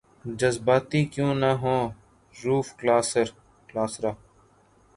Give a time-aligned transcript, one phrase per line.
[0.39, 1.81] جذباتی کیوں نہ ہوں
[2.35, 2.67] رؤف
[2.79, 4.11] کلاسرا